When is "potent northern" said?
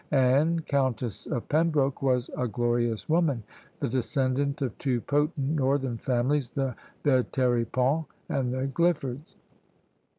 5.01-5.99